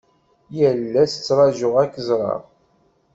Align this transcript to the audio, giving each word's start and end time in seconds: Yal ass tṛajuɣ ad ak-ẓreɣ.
Yal 0.57 0.93
ass 1.03 1.13
tṛajuɣ 1.15 1.75
ad 1.77 1.85
ak-ẓreɣ. 1.89 2.41